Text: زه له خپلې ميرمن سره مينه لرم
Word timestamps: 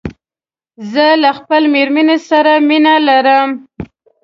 زه 0.91 1.05
له 1.23 1.29
خپلې 1.37 1.67
ميرمن 1.75 2.09
سره 2.29 2.53
مينه 2.67 2.93
لرم 3.07 3.49